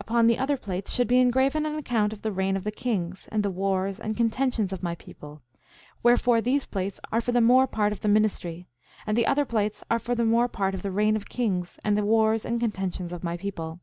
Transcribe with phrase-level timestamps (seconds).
[0.00, 3.28] Upon the other plates should be engraven an account of the reign of the kings,
[3.30, 5.42] and the wars and contentions of my people;
[6.02, 8.66] wherefore these plates are for the more part of the ministry;
[9.06, 11.78] and the other plates are for the more part of the reign of the kings
[11.84, 13.78] and the wars and contentions of my people.